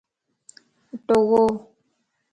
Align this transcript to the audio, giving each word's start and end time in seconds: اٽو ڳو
اٽو 0.93 1.17
ڳو 1.29 1.41